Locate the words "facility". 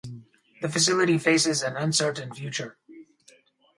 0.69-1.19